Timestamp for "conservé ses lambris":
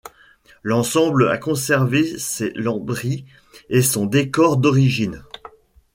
1.37-3.23